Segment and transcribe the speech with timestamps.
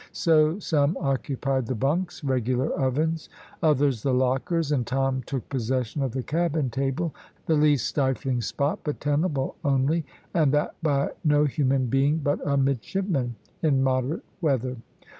[0.13, 3.29] So some occupied the bunks regular ovens
[3.61, 7.13] others the lockers, and Tom took possession of the cabin table,
[7.45, 10.03] the least stifling spot, but tenable only
[10.33, 14.77] and that by no human being but a midshipman in moderate weather.